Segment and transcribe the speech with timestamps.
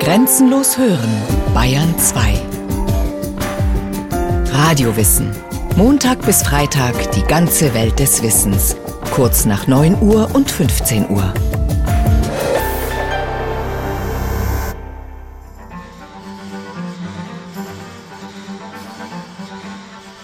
[0.00, 1.22] Grenzenlos hören,
[1.52, 2.40] Bayern 2.
[4.50, 5.30] Radiowissen.
[5.76, 8.76] Montag bis Freitag die ganze Welt des Wissens.
[9.10, 11.34] Kurz nach 9 Uhr und 15 Uhr.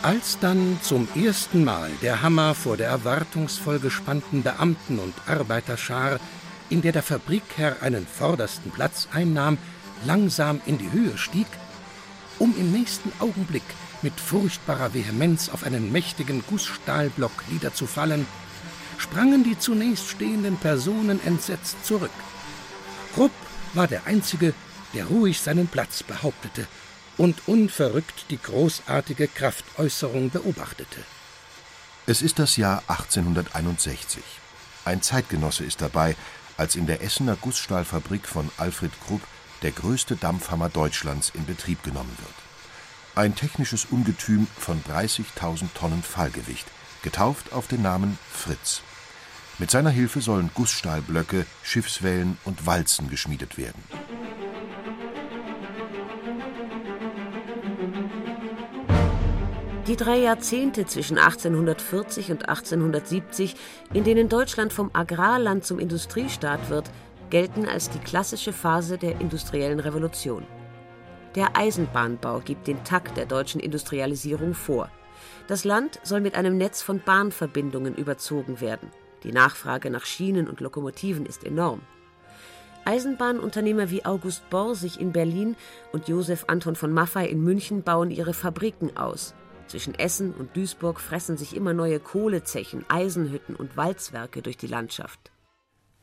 [0.02, 6.18] Als dann zum ersten Mal der Hammer vor der erwartungsvoll gespannten Beamten- und Arbeiterschar,
[6.70, 9.58] in der der Fabrikherr einen vordersten Platz einnahm,
[10.04, 11.46] langsam in die Höhe stieg,
[12.38, 13.62] um im nächsten Augenblick
[14.02, 18.26] mit furchtbarer Vehemenz auf einen mächtigen Gussstahlblock niederzufallen,
[18.98, 22.10] sprangen die zunächst stehenden Personen entsetzt zurück.
[23.16, 23.32] Rupp
[23.72, 24.54] war der Einzige,
[24.94, 26.66] der ruhig seinen Platz behauptete
[27.16, 31.00] und unverrückt die großartige Kraftäußerung beobachtete.
[32.06, 34.22] Es ist das Jahr 1861.
[34.84, 36.16] Ein Zeitgenosse ist dabei,
[36.56, 39.22] als in der Essener Gussstahlfabrik von Alfred Krupp
[39.62, 42.34] der größte Dampfhammer Deutschlands in Betrieb genommen wird.
[43.16, 46.66] Ein technisches Ungetüm von 30.000 Tonnen Fallgewicht,
[47.02, 48.82] getauft auf den Namen Fritz.
[49.58, 53.82] Mit seiner Hilfe sollen Gussstahlblöcke, Schiffswellen und Walzen geschmiedet werden.
[59.86, 63.54] Die drei Jahrzehnte zwischen 1840 und 1870,
[63.92, 66.90] in denen Deutschland vom Agrarland zum Industriestaat wird,
[67.28, 70.46] gelten als die klassische Phase der industriellen Revolution.
[71.34, 74.88] Der Eisenbahnbau gibt den Takt der deutschen Industrialisierung vor.
[75.48, 78.88] Das Land soll mit einem Netz von Bahnverbindungen überzogen werden.
[79.22, 81.82] Die Nachfrage nach Schienen und Lokomotiven ist enorm.
[82.86, 85.56] Eisenbahnunternehmer wie August Borsig in Berlin
[85.92, 89.34] und Josef Anton von Maffei in München bauen ihre Fabriken aus.
[89.66, 95.30] Zwischen Essen und Duisburg fressen sich immer neue Kohlezechen, Eisenhütten und Walzwerke durch die Landschaft.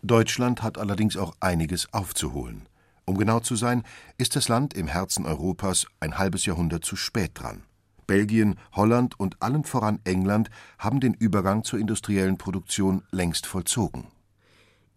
[0.03, 2.67] Deutschland hat allerdings auch einiges aufzuholen.
[3.05, 3.83] Um genau zu sein,
[4.17, 7.63] ist das Land im Herzen Europas ein halbes Jahrhundert zu spät dran.
[8.07, 14.07] Belgien, Holland und allen voran England haben den Übergang zur industriellen Produktion längst vollzogen.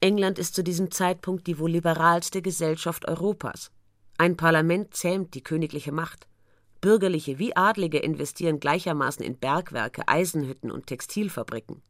[0.00, 3.70] England ist zu diesem Zeitpunkt die wohl liberalste Gesellschaft Europas.
[4.18, 6.26] Ein Parlament zähmt die königliche Macht.
[6.84, 11.80] Bürgerliche wie Adlige investieren gleichermaßen in Bergwerke, Eisenhütten und Textilfabriken.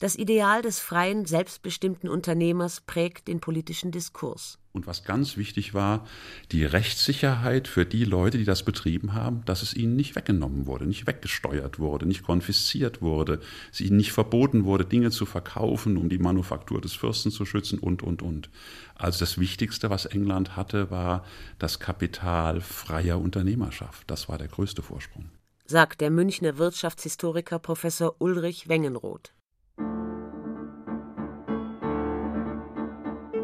[0.00, 4.58] Das Ideal des freien, selbstbestimmten Unternehmers prägt den politischen Diskurs.
[4.76, 6.06] Und was ganz wichtig war,
[6.52, 10.84] die Rechtssicherheit für die Leute, die das betrieben haben, dass es ihnen nicht weggenommen wurde,
[10.84, 13.40] nicht weggesteuert wurde, nicht konfisziert wurde,
[13.72, 17.78] es ihnen nicht verboten wurde, Dinge zu verkaufen, um die Manufaktur des Fürsten zu schützen
[17.78, 18.50] und, und, und.
[18.94, 21.24] Also das Wichtigste, was England hatte, war
[21.58, 24.10] das Kapital freier Unternehmerschaft.
[24.10, 25.30] Das war der größte Vorsprung.
[25.64, 29.32] Sagt der Münchner Wirtschaftshistoriker Professor Ulrich Wengenroth.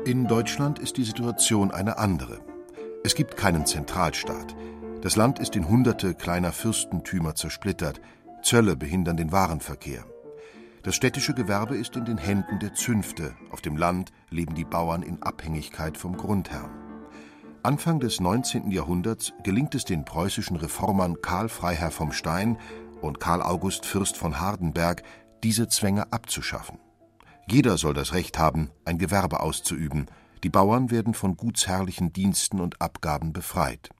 [0.04, 2.40] In Deutschland ist die Situation eine andere.
[3.04, 4.56] Es gibt keinen Zentralstaat.
[5.00, 8.00] Das Land ist in hunderte kleiner Fürstentümer zersplittert.
[8.42, 10.04] Zölle behindern den Warenverkehr.
[10.82, 13.36] Das städtische Gewerbe ist in den Händen der Zünfte.
[13.52, 16.70] Auf dem Land leben die Bauern in Abhängigkeit vom Grundherrn.
[17.62, 18.72] Anfang des 19.
[18.72, 22.58] Jahrhunderts gelingt es den preußischen Reformern Karl Freiherr vom Stein
[23.00, 25.04] und Karl August Fürst von Hardenberg,
[25.44, 26.80] diese Zwänge abzuschaffen.
[27.50, 30.06] Jeder soll das Recht haben, ein Gewerbe auszuüben.
[30.42, 33.91] Die Bauern werden von gutsherrlichen Diensten und Abgaben befreit.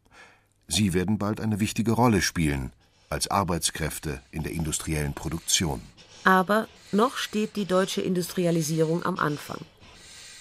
[0.69, 2.73] Sie werden bald eine wichtige Rolle spielen
[3.11, 5.83] als Arbeitskräfte in der industriellen Produktion.
[6.25, 9.59] Aber noch steht die deutsche Industrialisierung am Anfang.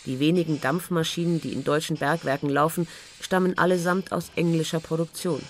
[0.05, 2.87] Die wenigen Dampfmaschinen, die in deutschen Bergwerken laufen,
[3.19, 5.41] stammen allesamt aus englischer Produktion.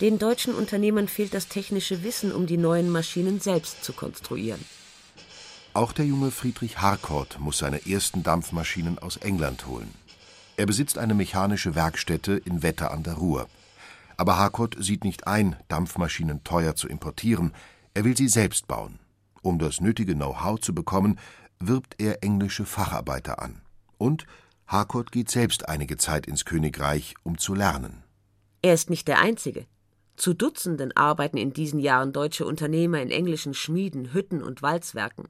[0.00, 4.64] Den deutschen Unternehmern fehlt das technische Wissen, um die neuen Maschinen selbst zu konstruieren.
[5.74, 9.90] Auch der junge Friedrich Harcourt muss seine ersten Dampfmaschinen aus England holen.
[10.58, 13.48] Er besitzt eine mechanische Werkstätte in Wetter an der Ruhr.
[14.18, 17.52] Aber Harcourt sieht nicht ein, Dampfmaschinen teuer zu importieren,
[17.94, 18.98] er will sie selbst bauen.
[19.40, 21.18] Um das nötige Know-how zu bekommen,
[21.58, 23.62] wirbt er englische Facharbeiter an.
[23.96, 24.26] Und
[24.66, 28.02] Harcourt geht selbst einige Zeit ins Königreich, um zu lernen.
[28.60, 29.66] Er ist nicht der Einzige.
[30.16, 35.28] Zu Dutzenden arbeiten in diesen Jahren deutsche Unternehmer in englischen Schmieden, Hütten und Walzwerken.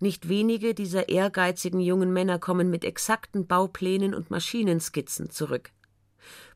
[0.00, 5.70] Nicht wenige dieser ehrgeizigen jungen Männer kommen mit exakten Bauplänen und Maschinenskizzen zurück.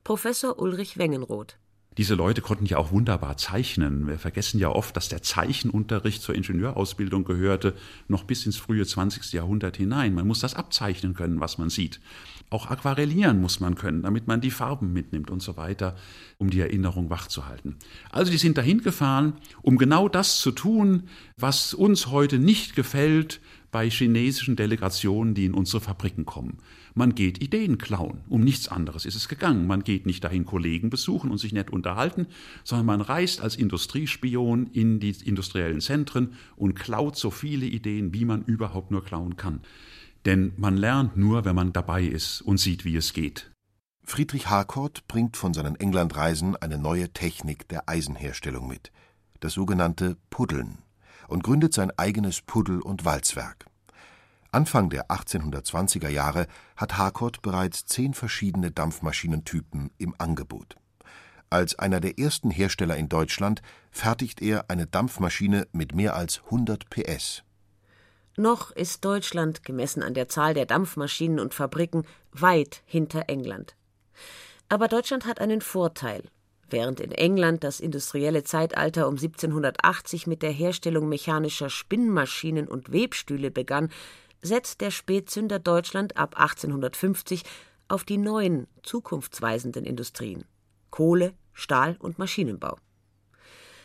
[0.04, 1.58] Professor Ulrich Wengenroth
[1.98, 4.06] diese Leute konnten ja auch wunderbar zeichnen.
[4.06, 7.74] Wir vergessen ja oft, dass der Zeichenunterricht zur Ingenieurausbildung gehörte,
[8.06, 9.32] noch bis ins frühe 20.
[9.32, 10.14] Jahrhundert hinein.
[10.14, 12.00] Man muss das abzeichnen können, was man sieht.
[12.50, 15.94] Auch aquarellieren muss man können, damit man die Farben mitnimmt und so weiter,
[16.36, 17.76] um die Erinnerung wachzuhalten.
[18.10, 21.04] Also die sind dahin gefahren, um genau das zu tun,
[21.36, 26.58] was uns heute nicht gefällt bei chinesischen Delegationen, die in unsere Fabriken kommen.
[26.94, 28.22] Man geht Ideen klauen.
[28.28, 29.68] Um nichts anderes ist es gegangen.
[29.68, 32.26] Man geht nicht dahin Kollegen besuchen und sich nett unterhalten,
[32.64, 38.24] sondern man reist als Industriespion in die industriellen Zentren und klaut so viele Ideen, wie
[38.24, 39.60] man überhaupt nur klauen kann.
[40.26, 43.50] Denn man lernt nur, wenn man dabei ist und sieht, wie es geht.
[44.04, 48.90] Friedrich Harcourt bringt von seinen Englandreisen eine neue Technik der Eisenherstellung mit,
[49.38, 50.78] das sogenannte Puddeln,
[51.28, 53.66] und gründet sein eigenes Puddel- und Walzwerk.
[54.52, 60.76] Anfang der 1820er Jahre hat Harcourt bereits zehn verschiedene Dampfmaschinentypen im Angebot.
[61.50, 63.62] Als einer der ersten Hersteller in Deutschland
[63.92, 67.44] fertigt er eine Dampfmaschine mit mehr als 100 PS.
[68.40, 73.76] Noch ist Deutschland, gemessen an der Zahl der Dampfmaschinen und Fabriken, weit hinter England.
[74.70, 76.22] Aber Deutschland hat einen Vorteil.
[76.70, 83.50] Während in England das industrielle Zeitalter um 1780 mit der Herstellung mechanischer Spinnmaschinen und Webstühle
[83.50, 83.90] begann,
[84.40, 87.42] setzt der Spätzünder Deutschland ab 1850
[87.88, 90.46] auf die neuen, zukunftsweisenden Industrien
[90.88, 92.78] Kohle, Stahl und Maschinenbau.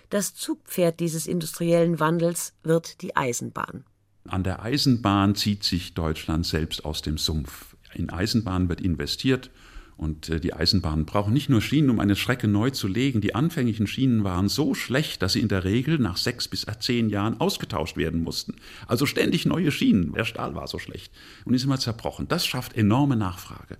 [0.10, 3.84] Das Zugpferd dieses industriellen Wandels wird die Eisenbahn.
[4.28, 7.76] An der Eisenbahn zieht sich Deutschland selbst aus dem Sumpf.
[7.94, 9.52] In Eisenbahn wird investiert
[9.98, 13.22] und äh, die Eisenbahnen brauchen nicht nur Schienen, um eine Strecke neu zu legen.
[13.22, 17.10] Die anfänglichen Schienen waren so schlecht, dass sie in der Regel nach sechs bis zehn
[17.10, 18.56] Jahren ausgetauscht werden mussten.
[18.88, 20.12] Also ständig neue Schienen.
[20.14, 21.14] Der Stahl war so schlecht
[21.46, 22.28] und ist immer zerbrochen.
[22.28, 23.78] Das schafft enorme Nachfrage.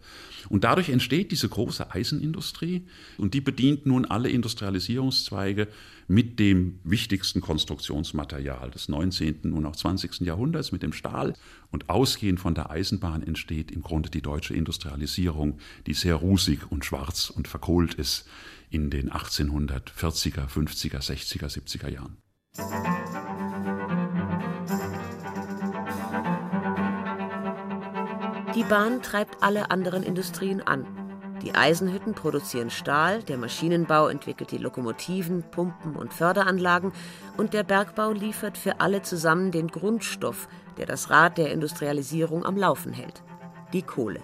[0.48, 2.84] Und dadurch entsteht diese große Eisenindustrie
[3.18, 5.68] und die bedient nun alle Industrialisierungszweige
[6.08, 9.54] mit dem wichtigsten Konstruktionsmaterial des 19.
[9.54, 10.22] und auch 20.
[10.22, 11.34] Jahrhunderts, mit dem Stahl.
[11.72, 16.86] Und ausgehend von der Eisenbahn entsteht im Grunde die deutsche Industrialisierung, die sehr rusig und
[16.86, 18.28] schwarz und verkohlt ist
[18.70, 22.18] in den 1840er, 50er, 60er, 70er Jahren.
[28.56, 31.05] Die Bahn treibt alle anderen Industrien an.
[31.42, 36.94] Die Eisenhütten produzieren Stahl, der Maschinenbau entwickelt die Lokomotiven, Pumpen und Förderanlagen
[37.38, 40.48] und der Bergbau liefert für alle zusammen den Grundstoff,
[40.78, 43.22] der das Rad der Industrialisierung am Laufen hält,
[43.74, 44.22] die Kohle.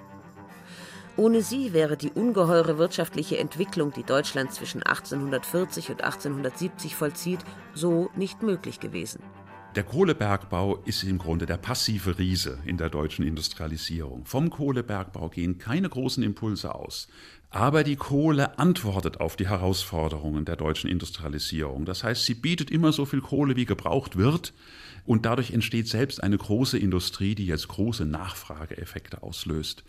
[1.17, 7.41] Ohne sie wäre die ungeheure wirtschaftliche Entwicklung, die Deutschland zwischen 1840 und 1870 vollzieht,
[7.73, 9.21] so nicht möglich gewesen.
[9.75, 14.25] Der Kohlebergbau ist im Grunde der passive Riese in der deutschen Industrialisierung.
[14.25, 17.07] Vom Kohlebergbau gehen keine großen Impulse aus.
[17.51, 21.85] Aber die Kohle antwortet auf die Herausforderungen der deutschen Industrialisierung.
[21.85, 24.53] Das heißt, sie bietet immer so viel Kohle, wie gebraucht wird.
[25.05, 29.83] Und dadurch entsteht selbst eine große Industrie, die jetzt große Nachfrageeffekte auslöst,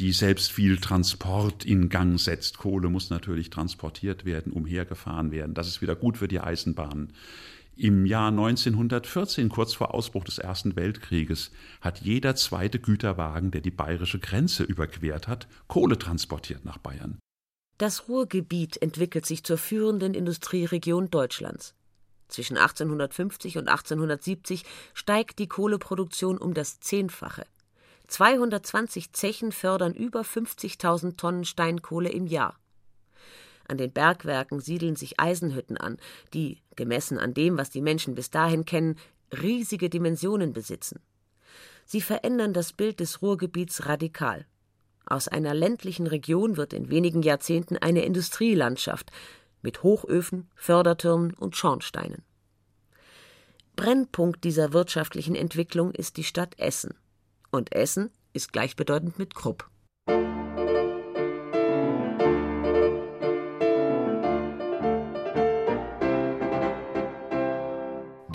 [0.00, 2.58] die selbst viel Transport in Gang setzt.
[2.58, 5.54] Kohle muss natürlich transportiert werden, umhergefahren werden.
[5.54, 7.12] Das ist wieder gut für die Eisenbahnen.
[7.76, 11.50] Im Jahr 1914, kurz vor Ausbruch des Ersten Weltkrieges,
[11.80, 17.18] hat jeder zweite Güterwagen, der die bayerische Grenze überquert hat, Kohle transportiert nach Bayern.
[17.78, 21.74] Das Ruhrgebiet entwickelt sich zur führenden Industrieregion Deutschlands.
[22.28, 27.46] Zwischen 1850 und 1870 steigt die Kohleproduktion um das Zehnfache.
[28.08, 32.59] 220 Zechen fördern über 50.000 Tonnen Steinkohle im Jahr.
[33.70, 35.98] An den Bergwerken siedeln sich Eisenhütten an,
[36.34, 38.96] die, gemessen an dem, was die Menschen bis dahin kennen,
[39.30, 40.98] riesige Dimensionen besitzen.
[41.84, 44.44] Sie verändern das Bild des Ruhrgebiets radikal.
[45.06, 49.12] Aus einer ländlichen Region wird in wenigen Jahrzehnten eine Industrielandschaft
[49.62, 52.24] mit Hochöfen, Fördertürmen und Schornsteinen.
[53.76, 56.94] Brennpunkt dieser wirtschaftlichen Entwicklung ist die Stadt Essen.
[57.52, 59.70] Und Essen ist gleichbedeutend mit Krupp.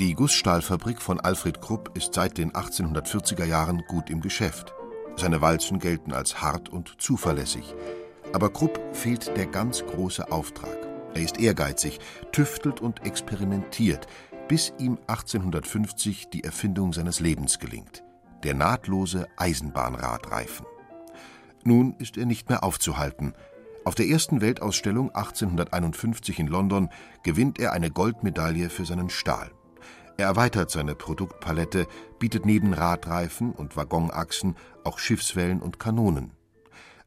[0.05, 4.71] Die Gussstahlfabrik von Alfred Krupp ist seit den 1840er Jahren gut im Geschäft.
[5.15, 7.73] Seine Walzen gelten als hart und zuverlässig.
[8.31, 10.77] Aber Krupp fehlt der ganz große Auftrag.
[11.15, 11.97] Er ist ehrgeizig,
[12.31, 14.05] tüftelt und experimentiert,
[14.47, 18.03] bis ihm 1850 die Erfindung seines Lebens gelingt:
[18.43, 20.67] der nahtlose Eisenbahnradreifen.
[21.63, 23.33] Nun ist er nicht mehr aufzuhalten.
[23.85, 26.89] Auf der ersten Weltausstellung 1851 in London
[27.23, 29.49] gewinnt er eine Goldmedaille für seinen Stahl.
[30.17, 31.87] Er erweitert seine Produktpalette,
[32.19, 34.55] bietet neben Radreifen und Waggonachsen
[34.85, 36.31] auch Schiffswellen und Kanonen.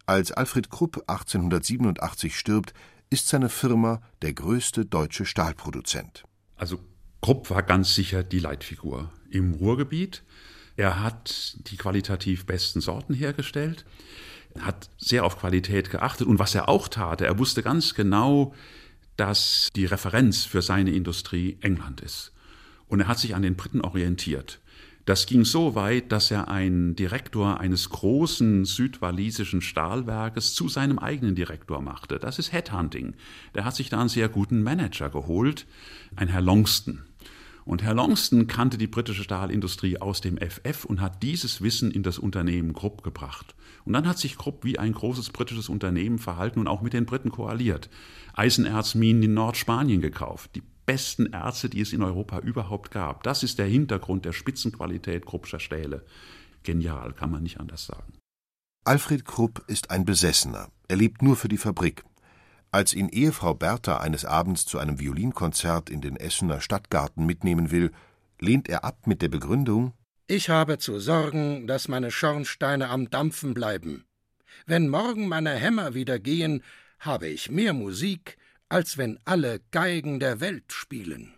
[0.05, 2.75] Als Alfred Krupp 1887 stirbt,
[3.11, 6.25] ist seine Firma der größte deutsche Stahlproduzent.
[6.57, 6.79] Also
[7.23, 10.23] Krupp war ganz sicher die Leitfigur im Ruhrgebiet.
[10.77, 13.87] Er hat die qualitativ besten Sorten hergestellt.
[14.55, 18.55] Er hat sehr auf Qualität geachtet und was er auch tat, er wusste ganz genau,
[19.17, 22.33] dass die Referenz für seine Industrie England ist.
[22.89, 24.61] Und er hat sich an den Briten orientiert.
[25.09, 31.35] Das ging so weit, dass er einen Direktor eines großen südwalisischen Stahlwerkes zu seinem eigenen
[31.35, 32.19] Direktor machte.
[32.19, 33.15] Das ist Headhunting.
[33.55, 35.67] Der hat sich da einen sehr guten Manager geholt,
[36.15, 37.05] ein Herr Longston.
[37.65, 42.03] Und Herr Longston kannte die britische Stahlindustrie aus dem FF und hat dieses Wissen in
[42.03, 43.55] das Unternehmen Krupp gebracht.
[43.87, 47.07] Und dann hat sich Krupp wie ein großes britisches Unternehmen verhalten und auch mit den
[47.07, 47.89] Briten koaliert.
[48.35, 50.51] Eisenerzminen in Nordspanien gekauft.
[50.55, 53.23] Die besten Erze, die es in Europa überhaupt gab.
[53.23, 56.05] Das ist der Hintergrund der Spitzenqualität Kruppscher Stähle.
[56.63, 58.15] Genial, kann man nicht anders sagen.
[58.85, 60.69] Alfred Krupp ist ein Besessener.
[60.89, 62.05] Er lebt nur für die Fabrik.
[62.71, 67.93] Als ihn Ehefrau Bertha eines Abends zu einem Violinkonzert in den Essener Stadtgarten mitnehmen will,
[68.41, 69.93] lehnt er ab mit der Begründung
[70.31, 74.05] ich habe zu sorgen, dass meine Schornsteine am Dampfen bleiben.
[74.67, 76.63] Wenn morgen meine Hämmer wieder gehen,
[76.99, 78.37] habe ich mehr Musik,
[78.69, 81.35] als wenn alle Geigen der Welt spielen.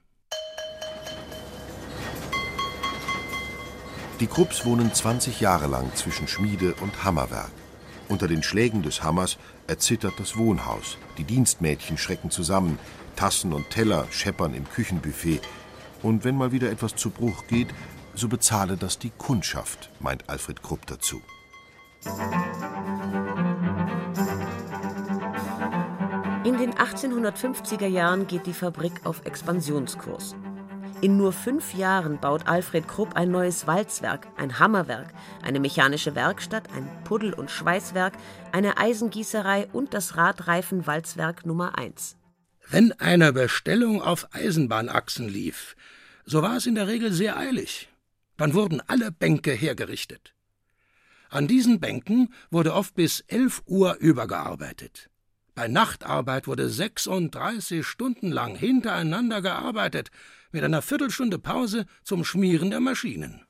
[4.20, 7.52] Die Krupps wohnen 20 Jahre lang zwischen Schmiede und Hammerwerk.
[8.08, 10.98] Unter den Schlägen des Hammers erzittert das Wohnhaus.
[11.16, 12.78] Die Dienstmädchen schrecken zusammen.
[13.16, 15.40] Tassen und Teller scheppern im Küchenbuffet.
[16.02, 17.68] Und wenn mal wieder etwas zu Bruch geht,
[18.14, 21.22] so bezahle das die Kundschaft, meint Alfred Krupp dazu.
[26.42, 30.34] In den 1850er Jahren geht die Fabrik auf Expansionskurs.
[31.02, 36.72] In nur fünf Jahren baut Alfred Krupp ein neues Walzwerk, ein Hammerwerk, eine mechanische Werkstatt,
[36.74, 38.14] ein Puddel- und Schweißwerk,
[38.52, 42.16] eine Eisengießerei und das Radreifenwalzwerk Nummer 1.
[42.70, 45.76] Wenn eine Bestellung auf Eisenbahnachsen lief,
[46.24, 47.90] so war es in der Regel sehr eilig.
[48.38, 50.34] Dann wurden alle Bänke hergerichtet.
[51.28, 55.10] An diesen Bänken wurde oft bis elf Uhr übergearbeitet.
[55.54, 60.10] Bei Nachtarbeit wurde 36 Stunden lang hintereinander gearbeitet,
[60.52, 63.44] mit einer Viertelstunde Pause zum Schmieren der Maschinen.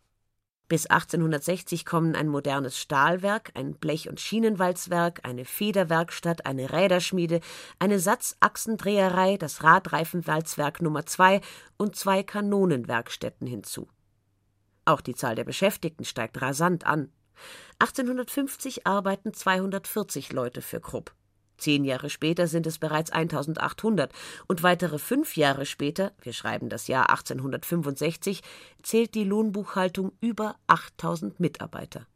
[0.71, 7.41] Bis 1860 kommen ein modernes Stahlwerk, ein Blech- und Schienenwalzwerk, eine Federwerkstatt, eine Räderschmiede,
[7.81, 11.41] eine Satzachsendreherei, das Radreifenwalzwerk Nummer 2
[11.77, 13.89] und zwei Kanonenwerkstätten hinzu.
[14.85, 17.13] Auch die Zahl der Beschäftigten steigt rasant an.
[17.81, 21.13] 1850 arbeiten 240 Leute für Krupp.
[21.61, 24.13] Zehn Jahre später sind es bereits 1800
[24.49, 28.43] und weitere fünf Jahre später, wir schreiben das Jahr 1865,
[28.83, 32.07] zählt die Lohnbuchhaltung über 8000 Mitarbeiter.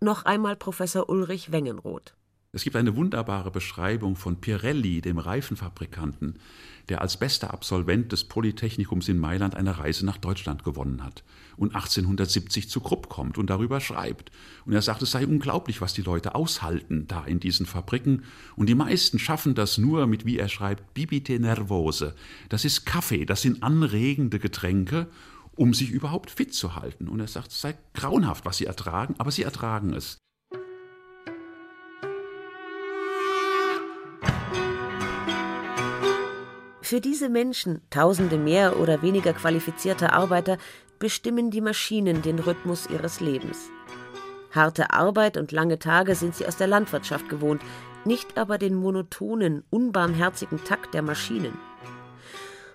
[0.00, 2.14] Noch einmal Professor Ulrich Wengenroth.
[2.52, 6.38] Es gibt eine wunderbare Beschreibung von Pirelli, dem Reifenfabrikanten,
[6.88, 11.24] der als bester Absolvent des Polytechnikums in Mailand eine Reise nach Deutschland gewonnen hat
[11.56, 14.30] und 1870 zu Krupp kommt und darüber schreibt.
[14.64, 18.24] Und er sagt, es sei unglaublich, was die Leute aushalten da in diesen Fabriken.
[18.56, 22.14] Und die meisten schaffen das nur mit, wie er schreibt, bibite nervose.
[22.48, 25.08] Das ist Kaffee, das sind anregende Getränke,
[25.54, 27.08] um sich überhaupt fit zu halten.
[27.08, 30.18] Und er sagt, es sei grauenhaft, was sie ertragen, aber sie ertragen es.
[36.86, 40.56] Für diese Menschen, tausende mehr oder weniger qualifizierter Arbeiter,
[41.00, 43.70] bestimmen die Maschinen den Rhythmus ihres Lebens.
[44.52, 47.60] Harte Arbeit und lange Tage sind sie aus der Landwirtschaft gewohnt,
[48.04, 51.58] nicht aber den monotonen, unbarmherzigen Takt der Maschinen.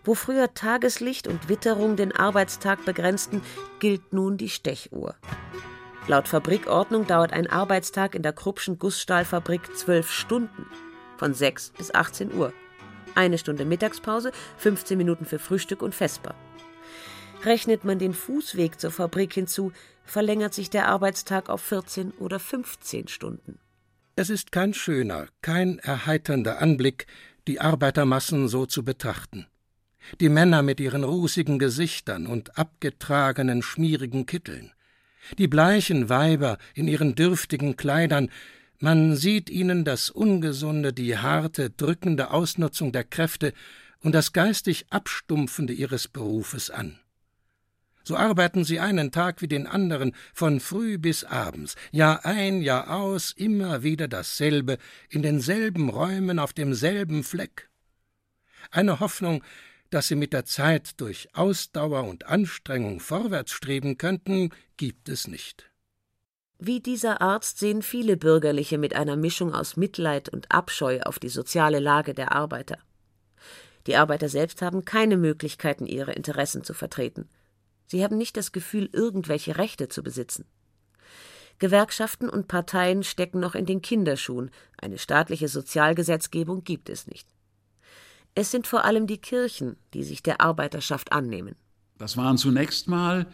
[0.03, 3.41] Wo früher Tageslicht und Witterung den Arbeitstag begrenzten,
[3.79, 5.15] gilt nun die Stechuhr.
[6.07, 10.65] Laut Fabrikordnung dauert ein Arbeitstag in der Kruppschen Gussstahlfabrik zwölf Stunden,
[11.15, 12.51] von 6 bis 18 Uhr.
[13.15, 16.35] Eine Stunde Mittagspause, 15 Minuten für Frühstück und Vesper.
[17.43, 19.71] Rechnet man den Fußweg zur Fabrik hinzu,
[20.05, 23.59] verlängert sich der Arbeitstag auf 14 oder 15 Stunden.
[24.15, 27.07] Es ist kein schöner, kein erheiternder Anblick,
[27.47, 29.47] die Arbeitermassen so zu betrachten.
[30.19, 34.71] Die Männer mit ihren rußigen Gesichtern und abgetragenen, schmierigen Kitteln,
[35.37, 38.29] die bleichen Weiber in ihren dürftigen Kleidern,
[38.81, 43.53] man sieht ihnen das Ungesunde, die harte, drückende Ausnutzung der Kräfte
[43.99, 46.99] und das geistig Abstumpfende ihres Berufes an.
[48.03, 52.89] So arbeiten sie einen Tag wie den anderen, von früh bis abends, Jahr ein, Jahr
[52.89, 57.69] aus, immer wieder dasselbe, in denselben Räumen, auf demselben Fleck.
[58.71, 59.43] Eine Hoffnung,
[59.91, 65.70] dass sie mit der Zeit durch Ausdauer und Anstrengung vorwärts streben könnten, gibt es nicht.
[66.63, 71.27] Wie dieser Arzt sehen viele Bürgerliche mit einer Mischung aus Mitleid und Abscheu auf die
[71.27, 72.77] soziale Lage der Arbeiter.
[73.87, 77.27] Die Arbeiter selbst haben keine Möglichkeiten, ihre Interessen zu vertreten.
[77.87, 80.45] Sie haben nicht das Gefühl, irgendwelche Rechte zu besitzen.
[81.57, 87.27] Gewerkschaften und Parteien stecken noch in den Kinderschuhen, eine staatliche Sozialgesetzgebung gibt es nicht.
[88.35, 91.55] Es sind vor allem die Kirchen, die sich der Arbeiterschaft annehmen.
[91.97, 93.25] Das waren zunächst mal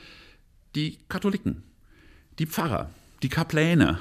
[0.75, 1.63] die Katholiken,
[2.39, 2.89] die Pfarrer,
[3.23, 3.97] die Kapläne,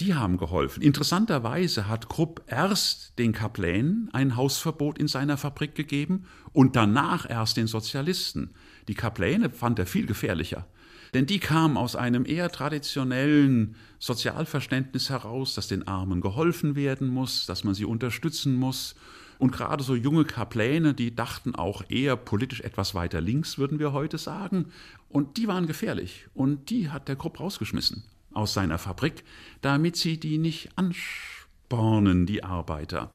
[0.00, 0.82] die haben geholfen.
[0.82, 7.58] Interessanterweise hat Krupp erst den Kaplänen ein Hausverbot in seiner Fabrik gegeben und danach erst
[7.58, 8.54] den Sozialisten.
[8.88, 10.66] Die Kapläne fand er viel gefährlicher.
[11.12, 17.46] Denn die kamen aus einem eher traditionellen Sozialverständnis heraus, dass den Armen geholfen werden muss,
[17.46, 18.96] dass man sie unterstützen muss.
[19.38, 23.92] Und gerade so junge Kapläne, die dachten auch eher politisch etwas weiter links, würden wir
[23.92, 24.72] heute sagen.
[25.08, 26.26] Und die waren gefährlich.
[26.34, 28.02] Und die hat der Krupp rausgeschmissen
[28.34, 29.24] aus seiner Fabrik,
[29.60, 33.10] damit sie die nicht anspornen, die Arbeiter.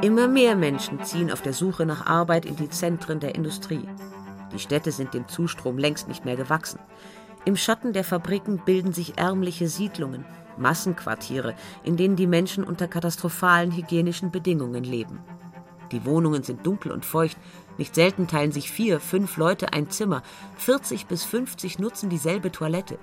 [0.00, 3.82] Immer mehr Menschen ziehen auf der Suche nach Arbeit in die Zentren der Industrie.
[4.52, 6.78] Die Städte sind dem Zustrom längst nicht mehr gewachsen.
[7.44, 10.24] Im Schatten der Fabriken bilden sich ärmliche Siedlungen,
[10.56, 15.20] Massenquartiere, in denen die Menschen unter katastrophalen hygienischen Bedingungen leben.
[15.92, 17.38] Die Wohnungen sind dunkel und feucht,
[17.78, 20.22] nicht selten teilen sich vier, fünf Leute ein Zimmer,
[20.56, 22.98] 40 bis 50 nutzen dieselbe Toilette.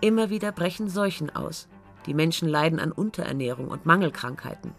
[0.00, 1.68] Immer wieder brechen Seuchen aus.
[2.06, 4.72] Die Menschen leiden an Unterernährung und Mangelkrankheiten.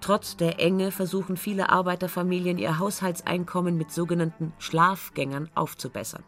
[0.00, 6.22] Trotz der Enge versuchen viele Arbeiterfamilien ihr Haushaltseinkommen mit sogenannten Schlafgängern aufzubessern.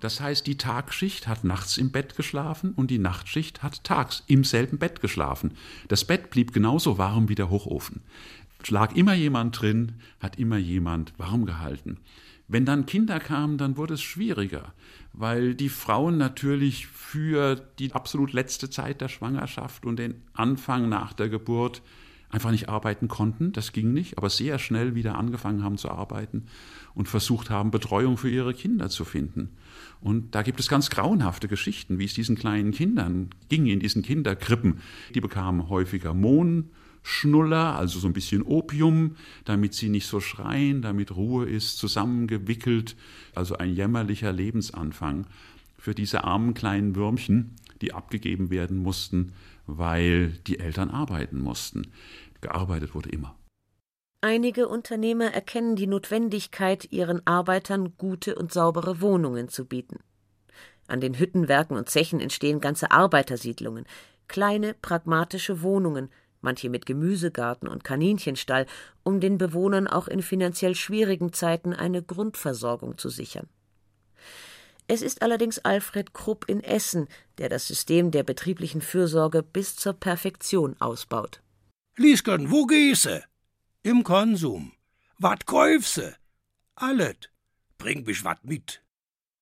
[0.00, 4.44] Das heißt, die Tagschicht hat nachts im Bett geschlafen und die Nachtschicht hat tags im
[4.44, 5.56] selben Bett geschlafen.
[5.88, 8.02] Das Bett blieb genauso warm wie der Hochofen.
[8.70, 11.98] Lag immer jemand drin, hat immer jemand warm gehalten.
[12.46, 14.74] Wenn dann Kinder kamen, dann wurde es schwieriger,
[15.12, 21.14] weil die Frauen natürlich für die absolut letzte Zeit der Schwangerschaft und den Anfang nach
[21.14, 21.82] der Geburt
[22.28, 26.46] einfach nicht arbeiten konnten, das ging nicht, aber sehr schnell wieder angefangen haben zu arbeiten
[26.94, 29.50] und versucht haben, Betreuung für ihre Kinder zu finden.
[30.00, 34.02] Und da gibt es ganz grauenhafte Geschichten, wie es diesen kleinen Kindern ging in diesen
[34.02, 34.80] Kinderkrippen.
[35.14, 36.12] Die bekamen häufiger
[37.04, 42.96] Mohnschnuller, also so ein bisschen Opium, damit sie nicht so schreien, damit Ruhe ist, zusammengewickelt,
[43.34, 45.26] also ein jämmerlicher Lebensanfang
[45.78, 49.32] für diese armen kleinen Würmchen, die abgegeben werden mussten,
[49.66, 51.88] weil die Eltern arbeiten mussten.
[52.40, 53.34] Gearbeitet wurde immer.
[54.22, 59.98] Einige Unternehmer erkennen die Notwendigkeit, ihren Arbeitern gute und saubere Wohnungen zu bieten.
[60.86, 63.84] An den Hüttenwerken und Zechen entstehen ganze Arbeitersiedlungen,
[64.28, 66.08] kleine, pragmatische Wohnungen,
[66.44, 68.66] manche mit Gemüsegarten und Kaninchenstall,
[69.02, 73.48] um den Bewohnern auch in finanziell schwierigen Zeiten eine Grundversorgung zu sichern.
[74.86, 79.94] Es ist allerdings Alfred Krupp in Essen, der das System der betrieblichen Fürsorge bis zur
[79.94, 81.42] Perfektion ausbaut.
[81.96, 83.24] Liesken, wo gehse?
[83.82, 84.72] Im Konsum.
[85.18, 86.14] Wat käufse?
[86.74, 87.30] Allet.
[87.78, 88.82] Bring mich wat mit.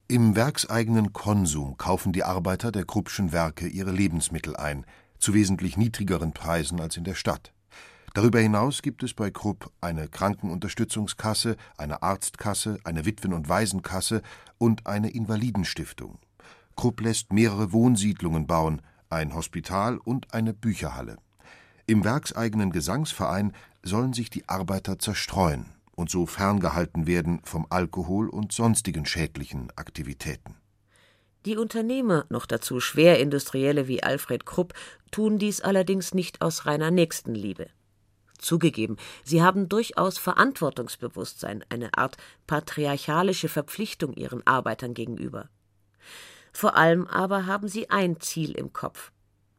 [0.06, 4.84] Im werkseigenen Konsum kaufen die Arbeiter der Kruppschen Werke ihre Lebensmittel ein,
[5.22, 7.52] zu wesentlich niedrigeren Preisen als in der Stadt.
[8.14, 14.20] Darüber hinaus gibt es bei Krupp eine Krankenunterstützungskasse, eine Arztkasse, eine Witwen- und Waisenkasse
[14.58, 16.18] und eine Invalidenstiftung.
[16.76, 21.16] Krupp lässt mehrere Wohnsiedlungen bauen, ein Hospital und eine Bücherhalle.
[21.86, 28.52] Im werkseigenen Gesangsverein sollen sich die Arbeiter zerstreuen und so ferngehalten werden vom Alkohol und
[28.52, 30.56] sonstigen schädlichen Aktivitäten.
[31.44, 34.74] Die Unternehmer, noch dazu Schwerindustrielle wie Alfred Krupp,
[35.10, 37.68] tun dies allerdings nicht aus reiner Nächstenliebe.
[38.38, 45.48] Zugegeben, sie haben durchaus Verantwortungsbewusstsein, eine Art patriarchalische Verpflichtung ihren Arbeitern gegenüber.
[46.52, 49.12] Vor allem aber haben sie ein Ziel im Kopf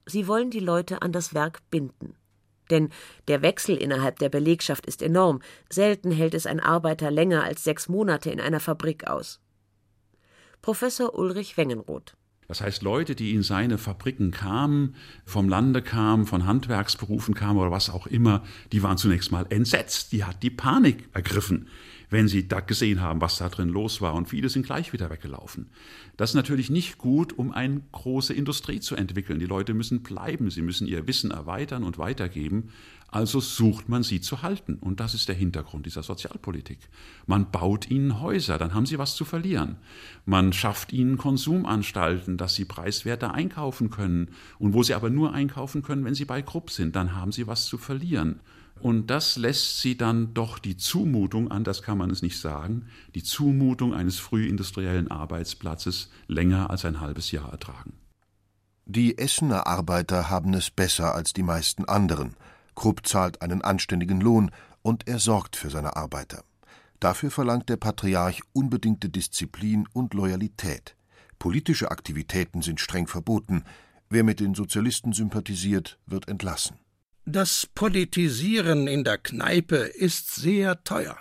[0.06, 2.16] Sie wollen die Leute an das Werk binden.
[2.70, 2.90] Denn
[3.28, 5.42] der Wechsel innerhalb der Belegschaft ist enorm.
[5.70, 9.40] Selten hält es ein Arbeiter länger als sechs Monate in einer Fabrik aus.
[10.64, 12.16] Professor Ulrich Wengenroth.
[12.48, 14.96] Das heißt, Leute, die in seine Fabriken kamen,
[15.26, 20.14] vom Lande kamen, von Handwerksberufen kamen oder was auch immer, die waren zunächst mal entsetzt.
[20.14, 21.68] Die hat die Panik ergriffen
[22.14, 24.14] wenn sie da gesehen haben, was da drin los war.
[24.14, 25.72] Und viele sind gleich wieder weggelaufen.
[26.16, 29.40] Das ist natürlich nicht gut, um eine große Industrie zu entwickeln.
[29.40, 32.70] Die Leute müssen bleiben, sie müssen ihr Wissen erweitern und weitergeben.
[33.08, 34.76] Also sucht man sie zu halten.
[34.76, 36.78] Und das ist der Hintergrund dieser Sozialpolitik.
[37.26, 39.78] Man baut ihnen Häuser, dann haben sie was zu verlieren.
[40.28, 44.30] Man schafft ihnen Konsumanstalten, dass sie preiswerter einkaufen können.
[44.60, 47.48] Und wo sie aber nur einkaufen können, wenn sie bei Krupp sind, dann haben sie
[47.48, 48.40] was zu verlieren.
[48.84, 53.24] Und das lässt sie dann doch die Zumutung, anders kann man es nicht sagen, die
[53.24, 57.94] Zumutung eines frühindustriellen Arbeitsplatzes länger als ein halbes Jahr ertragen.
[58.86, 62.36] Die Essener Arbeiter haben es besser als die meisten anderen.
[62.76, 66.44] Krupp zahlt einen anständigen Lohn und er sorgt für seine Arbeiter.
[67.00, 70.98] Dafür verlangt der Patriarch unbedingte Disziplin und Loyalität.
[71.40, 73.64] Politische Aktivitäten sind streng verboten.
[74.10, 76.83] Wer mit den Sozialisten sympathisiert, wird entlassen.
[77.26, 81.18] Das Politisieren in der Kneipe ist sehr teuer.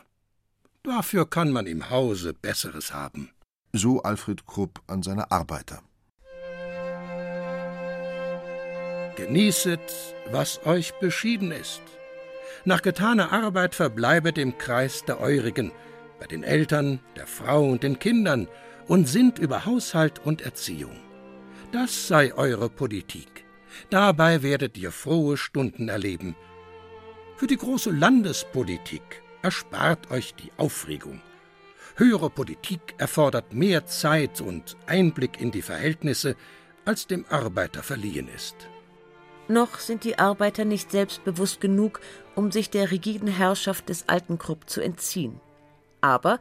[0.82, 3.30] Dafür kann man im Hause Besseres haben.
[3.72, 5.80] So Alfred Krupp an seine Arbeiter.
[9.14, 9.78] Genießet,
[10.32, 11.82] was euch beschieden ist.
[12.64, 15.70] Nach getaner Arbeit verbleibet im Kreis der Eurigen,
[16.18, 18.48] bei den Eltern, der Frau und den Kindern
[18.88, 20.96] und sinnt über Haushalt und Erziehung.
[21.70, 23.44] Das sei eure Politik.
[23.90, 26.36] Dabei werdet ihr frohe Stunden erleben.
[27.36, 31.20] Für die große Landespolitik erspart euch die Aufregung.
[31.96, 36.36] Höhere Politik erfordert mehr Zeit und Einblick in die Verhältnisse,
[36.84, 38.56] als dem Arbeiter verliehen ist.
[39.48, 42.00] Noch sind die Arbeiter nicht selbstbewusst genug,
[42.34, 45.40] um sich der rigiden Herrschaft des alten Krupp zu entziehen.
[46.00, 46.38] Aber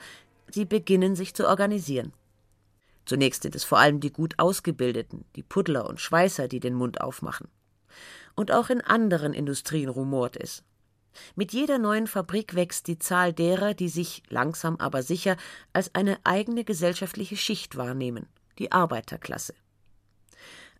[0.50, 2.13] sie beginnen sich zu organisieren.
[3.06, 7.02] Zunächst sind es vor allem die gut ausgebildeten, die Puddler und Schweißer, die den Mund
[7.02, 7.48] aufmachen.
[8.36, 10.64] Und auch in anderen Industrien rumort es.
[11.36, 15.36] Mit jeder neuen Fabrik wächst die Zahl derer, die sich langsam aber sicher
[15.74, 18.28] als eine eigene gesellschaftliche Schicht wahrnehmen,
[18.60, 19.54] die Arbeiterklasse.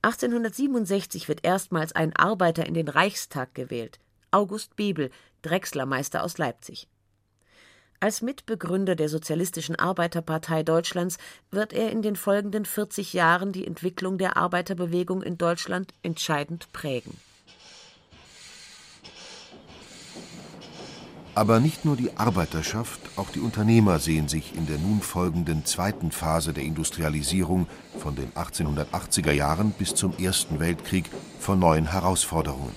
[0.04, 4.00] 1867 wird erstmals ein Arbeiter in den Reichstag gewählt,
[4.32, 6.88] August Bebel, Drechslermeister aus Leipzig.
[8.04, 11.20] Als Mitbegründer der Sozialistischen Arbeiterpartei Deutschlands
[11.52, 17.16] wird er in den folgenden 40 Jahren die Entwicklung der Arbeiterbewegung in Deutschland entscheidend prägen.
[21.36, 26.12] Aber nicht nur die Arbeiterschaft, auch die Unternehmer sehen sich in der nun folgenden zweiten
[26.12, 27.68] Phase der Industrialisierung
[28.00, 31.06] von den 1880er Jahren bis zum Ersten Weltkrieg
[31.40, 32.74] vor neuen Herausforderungen.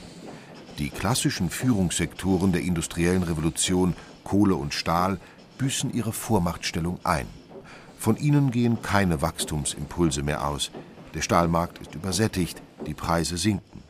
[0.79, 5.21] Die klassischen Führungssektoren der industriellen Revolution Kohle und Stahl
[5.59, 7.27] büßen ihre Vormachtstellung ein.
[7.99, 10.71] Von ihnen gehen keine Wachstumsimpulse mehr aus.
[11.15, 13.83] Der Stahlmarkt ist übersättigt, die Preise sinken.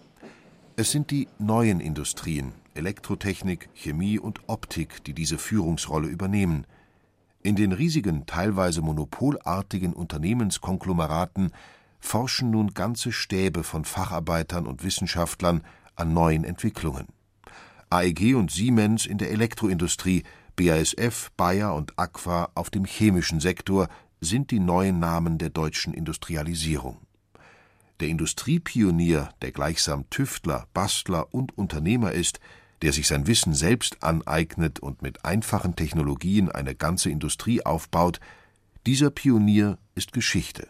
[0.76, 6.66] Es sind die neuen Industrien, Elektrotechnik, Chemie und Optik, die diese Führungsrolle übernehmen.
[7.42, 11.52] In den riesigen, teilweise monopolartigen Unternehmenskonglomeraten
[12.00, 15.62] forschen nun ganze Stäbe von Facharbeitern und Wissenschaftlern
[15.96, 17.06] an neuen Entwicklungen.
[17.90, 20.24] AEG und Siemens in der Elektroindustrie,
[20.56, 23.88] BASF, Bayer und Aqua auf dem chemischen Sektor
[24.20, 26.98] sind die neuen Namen der deutschen Industrialisierung.
[28.00, 32.40] Der Industriepionier, der gleichsam Tüftler, Bastler und Unternehmer ist,
[32.82, 38.20] der sich sein Wissen selbst aneignet und mit einfachen Technologien eine ganze Industrie aufbaut,
[38.86, 40.68] dieser Pionier ist Geschichte.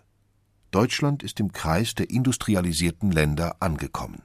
[0.71, 4.24] Deutschland ist im Kreis der industrialisierten Länder angekommen